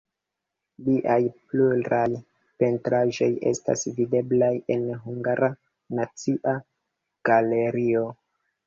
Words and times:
Liaj 0.85 1.17
pluraj 1.51 2.05
pentraĵoj 2.63 3.29
estas 3.53 3.87
videblaj 4.01 4.53
en 4.77 4.89
Hungara 5.07 5.55
Nacia 6.01 6.61
Galerio. 7.33 8.07